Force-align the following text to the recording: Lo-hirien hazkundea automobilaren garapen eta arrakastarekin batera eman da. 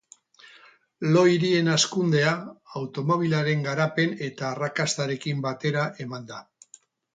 Lo-hirien 1.15 1.69
hazkundea 1.73 2.31
automobilaren 2.81 3.63
garapen 3.69 4.17
eta 4.31 4.49
arrakastarekin 4.57 5.47
batera 5.47 5.87
eman 6.09 6.29
da. 6.35 6.45